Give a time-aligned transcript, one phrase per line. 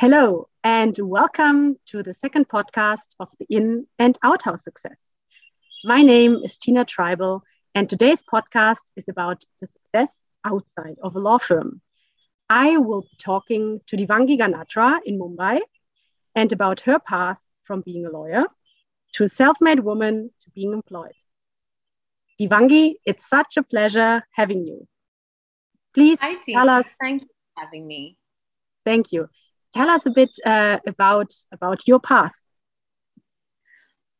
[0.00, 5.12] Hello, and welcome to the second podcast of the In and Outhouse Success.
[5.82, 7.42] My name is Tina Tribal,
[7.74, 11.80] and today's podcast is about the success outside of a law firm.
[12.48, 15.58] I will be talking to Devangee Ganatra in Mumbai
[16.36, 18.44] and about her path from being a lawyer
[19.14, 21.18] to a self made woman to being employed.
[22.40, 24.86] Devangee, it's such a pleasure having you.
[25.92, 26.86] Please Hi, tell us.
[27.00, 28.16] Thank you for having me.
[28.84, 29.28] Thank you
[29.72, 32.32] tell us a bit uh, about about your path.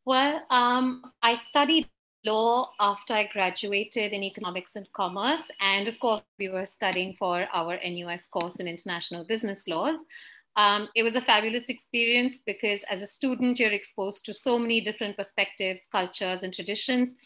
[0.04, 1.88] Well, um, I studied
[2.24, 7.46] law after I graduated in economics and commerce, and of course, we were studying for
[7.52, 10.04] our NUS course in international business laws.
[10.56, 14.80] Um, it was a fabulous experience because as a student, you're exposed to so many
[14.80, 17.16] different perspectives, cultures, and traditions.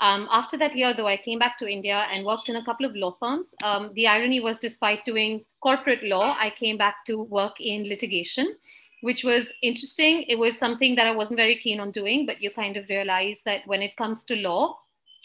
[0.00, 2.84] Um, after that year, though, I came back to India and worked in a couple
[2.84, 3.54] of law firms.
[3.62, 8.56] Um, the irony was, despite doing corporate law, I came back to work in litigation,
[9.00, 10.24] which was interesting.
[10.28, 13.42] It was something that I wasn't very keen on doing, but you kind of realize
[13.44, 14.78] that when it comes to law,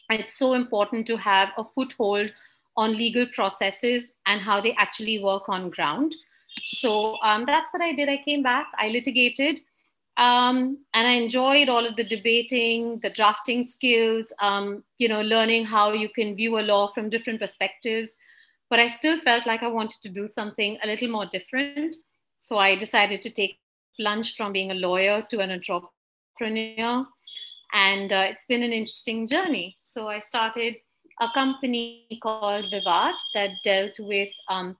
[0.09, 2.31] it's so important to have a foothold
[2.77, 6.15] on legal processes and how they actually work on ground.
[6.63, 8.09] So um, that's what I did.
[8.09, 9.59] I came back, I litigated.
[10.17, 15.65] Um, and I enjoyed all of the debating, the drafting skills, um, you know, learning
[15.65, 18.17] how you can view a law from different perspectives.
[18.69, 21.95] But I still felt like I wanted to do something a little more different.
[22.37, 23.59] So I decided to take
[23.99, 27.05] plunge from being a lawyer to an entrepreneur.
[27.73, 29.77] And uh, it's been an interesting journey.
[29.81, 30.75] So I started
[31.19, 34.75] a company called Vivat that dealt with um,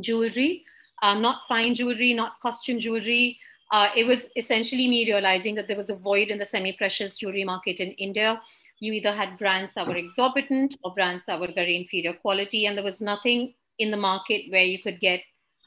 [0.00, 0.64] jewelry,
[1.02, 3.38] um, not fine jewelry, not costume jewelry,
[3.70, 7.16] uh, it was essentially me realizing that there was a void in the semi precious
[7.16, 8.40] jewelry market in India.
[8.80, 12.76] You either had brands that were exorbitant or brands that were very inferior quality, and
[12.76, 15.20] there was nothing in the market where you could get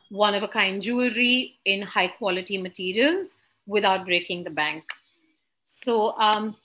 [0.09, 4.83] one of a kind jewelry in high quality materials without breaking the bank.
[5.65, 6.55] So um,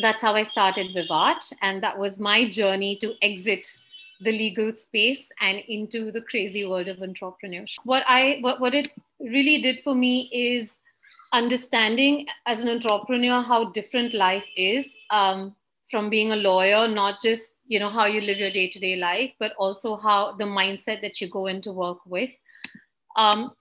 [0.00, 3.66] that's how I started Vivat, and that was my journey to exit
[4.20, 7.76] the legal space and into the crazy world of entrepreneurship.
[7.84, 8.88] What I what, what it
[9.20, 10.80] really did for me is
[11.32, 15.54] understanding as an entrepreneur how different life is um,
[15.90, 18.96] from being a lawyer, not just you know how you live your day to day
[18.96, 22.30] life, but also how the mindset that you go into work with.
[23.16, 23.52] Um,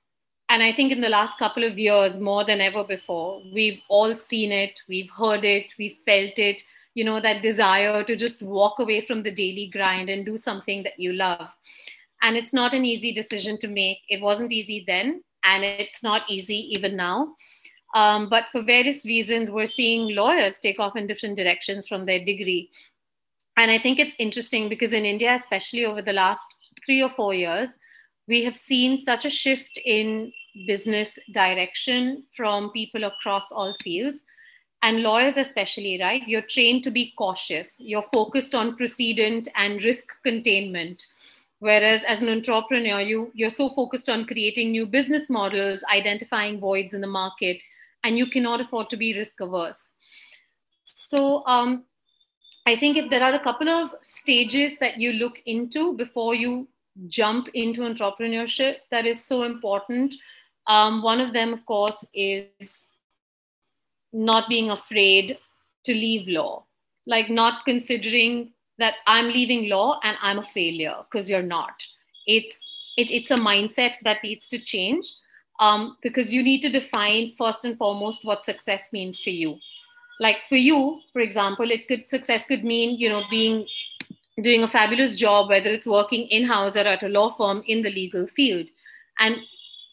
[0.49, 4.13] and I think in the last couple of years, more than ever before, we've all
[4.13, 6.63] seen it, we've heard it, we've felt it
[6.97, 10.81] you know that desire to just walk away from the daily grind and do something
[10.81, 11.47] that you love.
[12.23, 13.99] And it's not an easy decision to make.
[14.09, 17.35] It wasn't easy then and it's not easy even now.
[17.93, 22.19] Um, but for various reasons we're seeing lawyers take off in different directions from their
[22.31, 22.71] degree.
[23.57, 27.33] And i think it's interesting because in india especially over the last three or four
[27.33, 27.79] years
[28.27, 30.31] we have seen such a shift in
[30.67, 34.23] business direction from people across all fields
[34.83, 37.75] and lawyers especially right you're trained to be cautious.
[37.79, 41.05] You're focused on precedent and risk containment.
[41.59, 46.93] Whereas as an entrepreneur you you're so focused on creating new business models identifying voids
[46.93, 47.57] in the market
[48.03, 49.93] and you cannot afford to be risk averse.
[50.85, 51.83] So um,
[52.67, 56.67] i think if there are a couple of stages that you look into before you
[57.07, 60.13] jump into entrepreneurship that is so important
[60.67, 62.86] um, one of them of course is
[64.17, 65.37] not being afraid
[65.85, 66.65] to leave law,
[67.05, 71.85] like not considering that I'm leaving law and I'm a failure because you're not.
[72.25, 72.65] It's
[72.97, 75.07] it, it's a mindset that needs to change
[75.59, 79.59] um, because you need to define first and foremost what success means to you.
[80.19, 83.67] Like for you, for example, it could success could mean you know being
[84.41, 87.83] doing a fabulous job, whether it's working in house or at a law firm in
[87.83, 88.67] the legal field,
[89.19, 89.37] and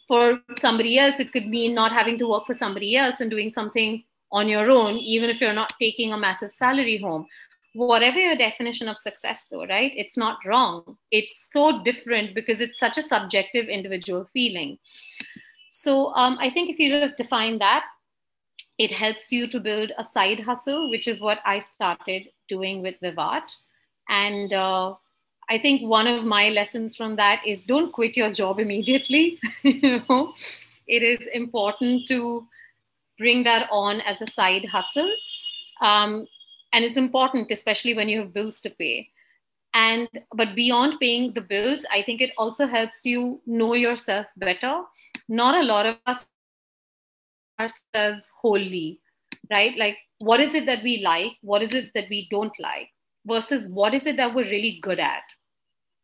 [0.09, 3.49] for somebody else, it could mean not having to work for somebody else and doing
[3.49, 4.03] something
[4.35, 7.25] on your own, even if you're not taking a massive salary home.
[7.75, 9.93] Whatever your definition of success, though, right?
[9.97, 10.97] It's not wrong.
[11.13, 14.79] It's so different because it's such a subjective individual feeling.
[15.71, 17.85] So um, I think if you define that,
[18.79, 22.97] it helps you to build a side hustle, which is what I started doing with
[23.01, 23.55] Vivat.
[24.09, 24.95] And uh,
[25.49, 29.39] I think one of my lessons from that is don't quit your job immediately.
[29.63, 30.35] you know,
[30.89, 32.49] it is important to
[33.19, 35.11] bring that on as a side hustle.
[35.81, 36.27] Um,
[36.73, 39.09] and it's important, especially when you have bills to pay.
[39.75, 44.83] And but beyond paying the bills, I think it also helps you know yourself better.
[45.29, 46.27] Not a lot of us
[47.59, 49.01] ourselves wholly,
[49.51, 49.77] right?
[49.77, 51.33] Like, what is it that we like?
[51.43, 52.89] What is it that we don't like?
[53.27, 55.23] Versus what is it that we're really good at?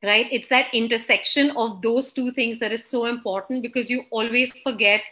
[0.03, 0.27] right?
[0.31, 5.03] It's that intersection of those two things that is so important because you always forget,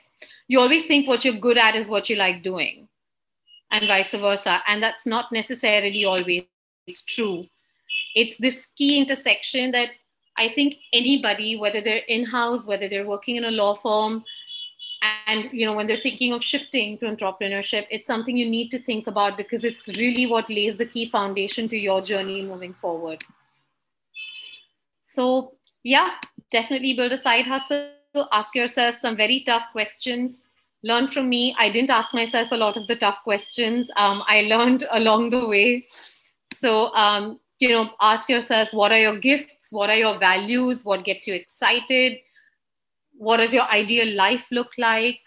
[0.49, 2.89] you always think what you're good at is what you like doing,
[3.71, 4.61] and vice versa.
[4.67, 6.45] And that's not necessarily always
[7.07, 7.47] true.
[8.15, 9.91] It's this key intersection that
[10.37, 14.25] I think anybody, whether they're in house, whether they're working in a law firm,
[15.27, 18.81] and you know when they're thinking of shifting to entrepreneurship it's something you need to
[18.81, 23.23] think about because it's really what lays the key foundation to your journey moving forward
[25.19, 26.11] so, yeah,
[26.53, 27.91] definitely build a side hustle.
[28.33, 30.47] Ask yourself some very tough questions.
[30.83, 31.55] Learn from me.
[31.59, 33.89] I didn't ask myself a lot of the tough questions.
[33.97, 35.87] Um, I learned along the way.
[36.55, 39.69] So, um, you know, ask yourself what are your gifts?
[39.71, 40.85] What are your values?
[40.85, 42.19] What gets you excited?
[43.13, 45.19] What does your ideal life look like?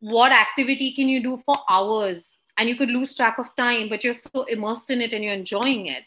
[0.00, 2.36] What activity can you do for hours?
[2.56, 5.32] And you could lose track of time, but you're so immersed in it and you're
[5.32, 6.04] enjoying it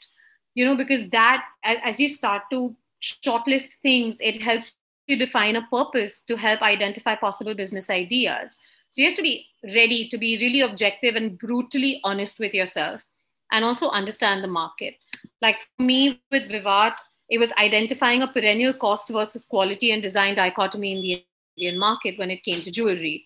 [0.54, 4.78] you know because that as you start to shortlist things, it helps
[5.08, 8.58] you define a purpose to help identify possible business ideas.
[8.90, 13.02] So you have to be ready to be really objective and brutally honest with yourself
[13.52, 14.96] and also understand the market.
[15.42, 16.94] Like me with Vivat,
[17.30, 21.26] it was identifying a perennial cost versus quality and design dichotomy in the
[21.58, 23.26] Indian market when it came to jewelry.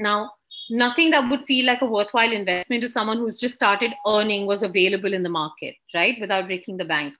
[0.00, 0.32] Now,
[0.68, 4.64] nothing that would feel like a worthwhile investment to someone who's just started earning was
[4.64, 6.16] available in the market, right?
[6.20, 7.14] Without breaking the bank.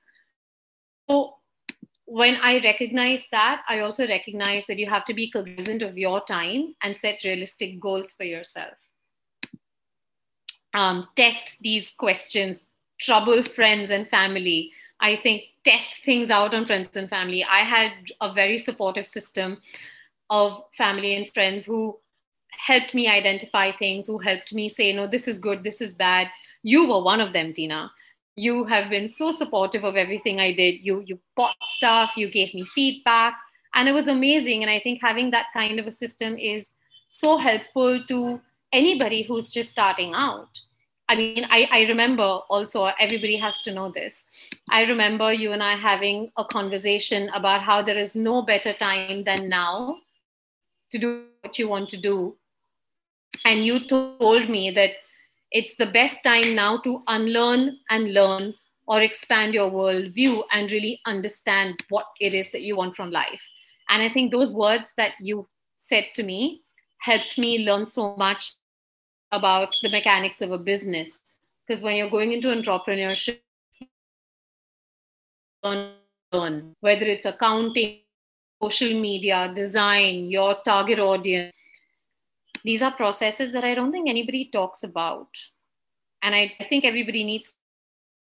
[1.08, 1.35] So
[2.06, 6.24] when I recognize that, I also recognize that you have to be cognizant of your
[6.24, 8.74] time and set realistic goals for yourself.
[10.72, 12.60] Um, test these questions,
[13.00, 14.72] trouble friends and family.
[15.00, 17.44] I think test things out on friends and family.
[17.44, 19.58] I had a very supportive system
[20.30, 21.98] of family and friends who
[22.50, 26.28] helped me identify things, who helped me say, no, this is good, this is bad.
[26.62, 27.90] You were one of them, Tina
[28.36, 30.80] you have been so supportive of everything I did.
[30.82, 33.34] You you bought stuff, you gave me feedback,
[33.74, 34.62] and it was amazing.
[34.62, 36.76] And I think having that kind of a system is
[37.08, 38.40] so helpful to
[38.72, 40.60] anybody who's just starting out.
[41.08, 44.26] I mean, I, I remember also, everybody has to know this.
[44.70, 49.22] I remember you and I having a conversation about how there is no better time
[49.22, 49.98] than now
[50.90, 52.36] to do what you want to do.
[53.44, 54.90] And you told me that
[55.52, 58.54] it's the best time now to unlearn and learn
[58.86, 63.42] or expand your worldview and really understand what it is that you want from life.
[63.88, 65.46] And I think those words that you
[65.76, 66.62] said to me
[67.00, 68.54] helped me learn so much
[69.32, 71.20] about the mechanics of a business.
[71.66, 73.38] Because when you're going into entrepreneurship,
[75.62, 78.00] learn, whether it's accounting,
[78.62, 81.52] social media, design, your target audience,
[82.66, 85.28] these are processes that I don't think anybody talks about.
[86.22, 87.54] And I, I think everybody needs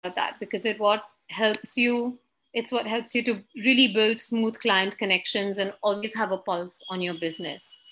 [0.03, 2.18] that because it what helps you,
[2.53, 6.81] it's what helps you to really build smooth client connections and always have a pulse
[6.89, 7.83] on your business.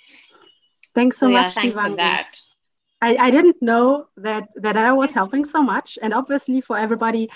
[0.96, 2.40] Thanks so, so much, yeah, for that.
[3.02, 6.00] I, I didn't know that that I was helping so much.
[6.02, 7.30] And obviously for everybody,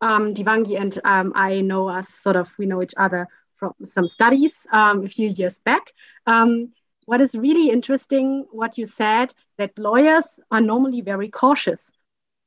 [0.00, 3.26] um, Devangee and um, I know us sort of, we know each other
[3.56, 5.92] from some studies um, a few years back.
[6.26, 6.72] Um,
[7.06, 11.90] what is really interesting, what you said, that lawyers are normally very cautious.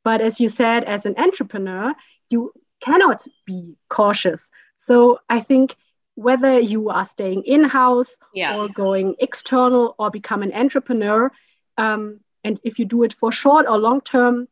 [0.04, 1.94] But as you said, as an entrepreneur,
[2.30, 4.50] you cannot be cautious.
[4.76, 5.76] So I think
[6.16, 8.56] whether you are staying in house yeah.
[8.56, 11.32] or going external or become an entrepreneur,
[11.78, 14.48] um, and if you do it for short or long term,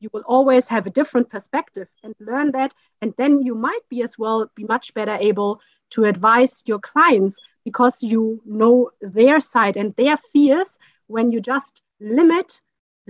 [0.00, 2.74] you will always have a different perspective and learn that.
[3.00, 5.60] And then you might be as well be much better able
[5.90, 11.82] to advise your clients because you know their side and their fears when you just
[11.98, 12.60] limit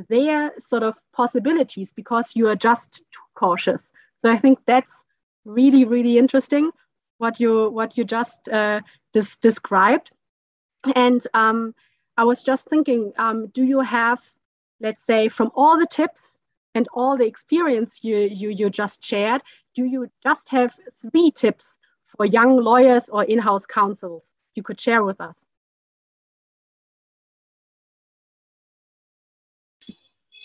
[0.08, 3.92] their sort of possibilities because you are just too cautious.
[4.16, 5.04] So I think that's
[5.44, 6.70] really really interesting
[7.18, 8.80] what you what you just uh,
[9.12, 10.10] dis- described.
[10.94, 11.74] And um,
[12.16, 14.22] I was just thinking, um, do you have,
[14.80, 16.40] let's say, from all the tips
[16.74, 19.42] and all the experience you you you just shared,
[19.74, 20.72] do you just have
[21.02, 21.78] three tips
[22.16, 25.44] for young lawyers or in-house counsels you could share with us?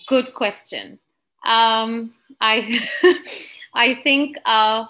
[0.08, 1.00] Good question.
[1.46, 2.80] Um, I
[3.74, 4.86] I think uh,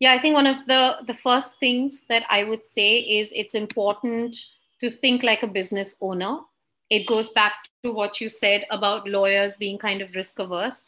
[0.00, 3.54] yeah, I think one of the the first things that I would say is it's
[3.54, 4.36] important
[4.80, 6.40] to think like a business owner.
[6.90, 10.84] It goes back to what you said about lawyers being kind of risk averse.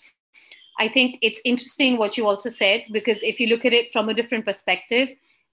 [0.78, 4.08] I think it's interesting what you also said because if you look at it from
[4.08, 5.08] a different perspective,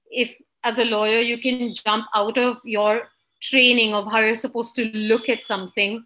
[0.09, 3.09] if as a lawyer you can jump out of your
[3.41, 6.03] training of how you're supposed to look at something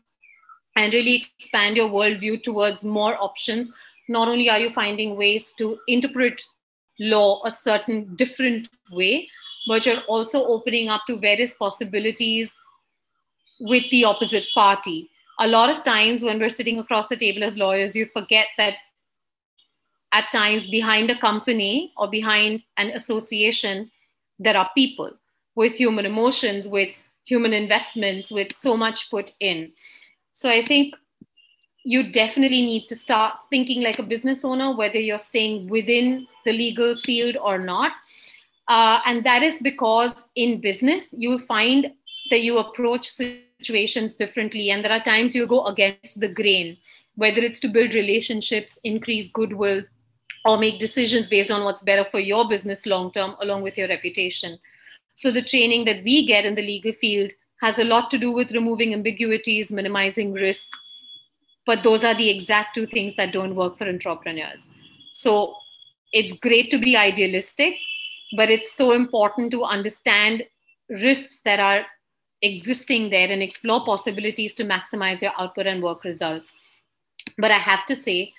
[0.75, 3.77] and really expand your worldview towards more options
[4.07, 6.41] not only are you finding ways to interpret
[6.99, 9.29] law a certain different way,
[9.67, 12.55] but you're also opening up to various possibilities
[13.59, 15.09] with the opposite party.
[15.39, 18.75] A lot of times when we're sitting across the table as lawyers, you forget that
[20.11, 23.89] at times behind a company or behind an association,
[24.41, 25.11] there are people
[25.55, 26.89] with human emotions, with
[27.25, 29.71] human investments, with so much put in.
[30.31, 30.95] So I think
[31.83, 36.53] you definitely need to start thinking like a business owner, whether you're staying within the
[36.53, 37.91] legal field or not.
[38.67, 41.91] Uh, and that is because in business, you'll find
[42.29, 44.71] that you approach situations differently.
[44.71, 46.77] And there are times you go against the grain,
[47.15, 49.83] whether it's to build relationships, increase goodwill,
[50.45, 53.87] or make decisions based on what's better for your business long term, along with your
[53.87, 54.57] reputation.
[55.15, 57.31] So the training that we get in the legal field
[57.61, 60.69] has a lot to do with removing ambiguities, minimizing risk.
[61.65, 64.71] But those are the exact two things that don't work for entrepreneurs.
[65.13, 65.55] So
[66.11, 67.75] it's great to be idealistic,
[68.35, 70.43] but it's so important to understand
[70.89, 71.85] risks that are
[72.41, 76.53] existing there and explore possibilities to maximize your output and work results.
[77.37, 78.33] But I have to say,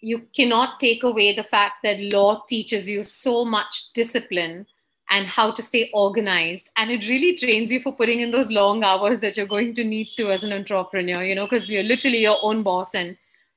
[0.00, 4.66] you cannot take away the fact that law teaches you so much discipline
[5.10, 8.84] and how to stay organized and it really trains you for putting in those long
[8.84, 12.18] hours that you're going to need to as an entrepreneur you know because you're literally
[12.18, 13.16] your own boss and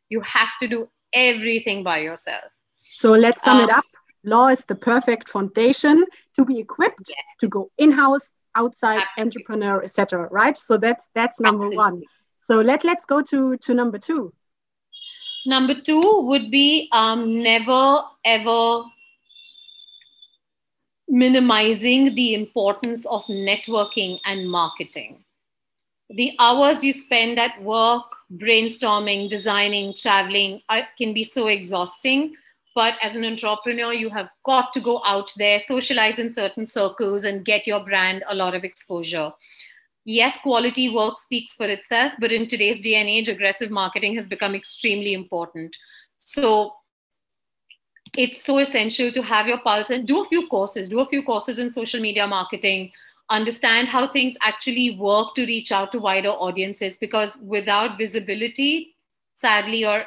[0.09, 2.43] you have to do everything by yourself
[2.79, 3.85] so let's sum um, it up
[4.23, 6.05] law is the perfect foundation
[6.35, 7.25] to be equipped yes.
[7.39, 9.23] to go in-house outside Absolutely.
[9.23, 11.77] entrepreneur etc right so that's that's number Absolutely.
[11.77, 12.01] one
[12.39, 14.33] so let let's go to to number two
[15.45, 18.83] number two would be um, never ever
[21.07, 25.23] minimizing the importance of networking and marketing.
[26.09, 28.03] The hours you spend at work,
[28.37, 32.33] brainstorming, designing, traveling uh, can be so exhausting.
[32.73, 37.25] But as an entrepreneur, you have got to go out there, socialize in certain circles,
[37.25, 39.31] and get your brand a lot of exposure.
[40.03, 44.27] Yes, quality work speaks for itself, but in today's day and age, aggressive marketing has
[44.27, 45.75] become extremely important.
[46.17, 46.73] So
[48.17, 51.23] it's so essential to have your pulse and do a few courses, do a few
[51.23, 52.91] courses in social media marketing,
[53.29, 58.95] understand how things actually work to reach out to wider audiences because without visibility,
[59.35, 60.03] sadly, or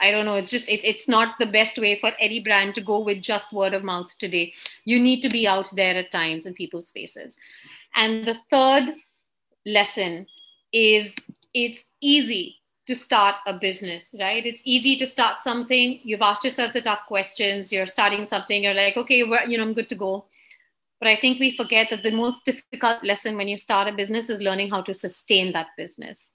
[0.00, 2.80] I don't know, it's just it, it's not the best way for any brand to
[2.80, 4.52] go with just word of mouth today.
[4.84, 7.38] You need to be out there at times in people's faces.
[7.94, 8.94] And the third
[9.66, 10.26] lesson
[10.72, 11.16] is
[11.54, 14.46] it's easy to start a business, right?
[14.46, 16.00] It's easy to start something.
[16.02, 17.70] You've asked yourself the tough questions.
[17.70, 18.64] You're starting something.
[18.64, 20.26] You're like, okay, you know, I'm good to go.
[20.98, 24.30] But I think we forget that the most difficult lesson when you start a business
[24.30, 26.32] is learning how to sustain that business.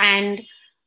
[0.00, 0.42] And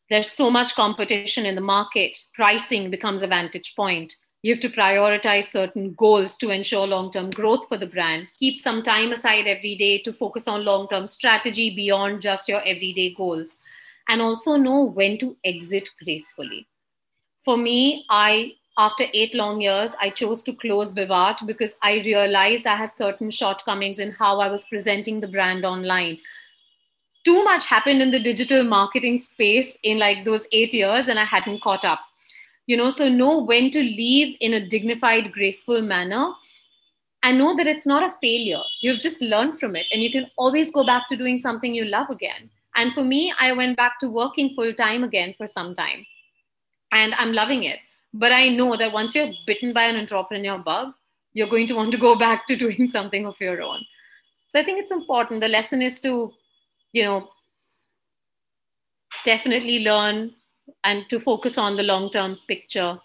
[0.10, 2.18] there's so much competition in the market.
[2.34, 4.16] Pricing becomes a vantage point.
[4.42, 8.28] You have to prioritize certain goals to ensure long term growth for the brand.
[8.40, 12.62] Keep some time aside every day to focus on long term strategy beyond just your
[12.62, 13.58] everyday goals
[14.08, 16.68] and also know when to exit gracefully.
[17.44, 22.66] For me, I after eight long years, I chose to close Vivat because I realized
[22.66, 26.18] I had certain shortcomings in how I was presenting the brand online.
[27.26, 31.26] Too much happened in the digital marketing space in like those eight years, and I
[31.26, 32.00] hadn't caught up.
[32.70, 36.34] You know, so know when to leave in a dignified, graceful manner
[37.24, 38.62] and know that it's not a failure.
[38.82, 41.86] You've just learned from it, and you can always go back to doing something you
[41.86, 42.48] love again.
[42.76, 46.06] And for me, I went back to working full time again for some time.
[46.92, 47.80] And I'm loving it.
[48.14, 50.94] But I know that once you're bitten by an entrepreneur bug,
[51.34, 53.84] you're going to want to go back to doing something of your own.
[54.48, 55.42] So I think it's important.
[55.42, 56.32] The lesson is to,
[56.92, 57.32] you know,
[59.26, 60.36] definitely learn
[60.84, 63.00] and to focus on the long term picture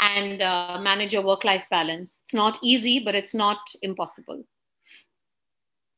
[0.00, 2.22] and uh, manage your work life balance.
[2.24, 4.44] It's not easy, but it's not impossible.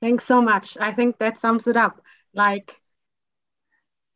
[0.00, 0.76] Thanks so much.
[0.80, 2.00] I think that sums it up.
[2.34, 2.74] Like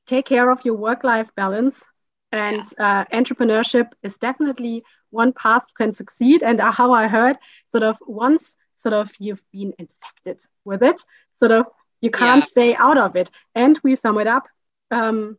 [0.07, 1.85] take care of your work life balance.
[2.33, 3.05] And yeah.
[3.13, 6.43] uh, entrepreneurship is definitely one path you can succeed.
[6.43, 11.01] And uh, how I heard, sort of once sort of you've been infected with it,
[11.31, 11.67] sort of
[12.01, 12.47] you can't yeah.
[12.47, 13.31] stay out of it.
[13.55, 14.49] And we sum it up.
[14.91, 15.39] Um,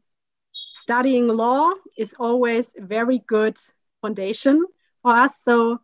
[0.77, 3.57] studying law is always a very good
[4.01, 4.65] foundation
[5.01, 5.41] for us.
[5.41, 5.79] So,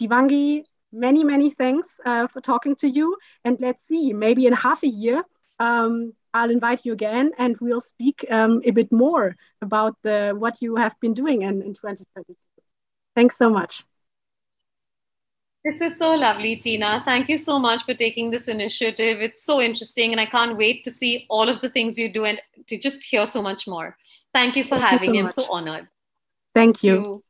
[0.00, 3.16] Devangee, many, many thanks uh, for talking to you.
[3.44, 5.22] And let's see, maybe in half a year,
[5.58, 10.60] um, I'll invite you again and we'll speak um, a bit more about the, what
[10.60, 12.34] you have been doing in, in 2022.
[13.14, 13.84] Thanks so much.
[15.64, 17.02] This is so lovely, Tina.
[17.06, 19.20] Thank you so much for taking this initiative.
[19.20, 22.26] It's so interesting, and I can't wait to see all of the things you do
[22.26, 23.96] and to just hear so much more.
[24.34, 25.18] Thank you for Thank having me.
[25.20, 25.88] So I'm so honored.
[26.54, 26.94] Thank you.
[26.94, 27.24] Thank you.